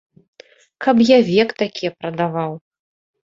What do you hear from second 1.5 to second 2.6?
такія прадаваў!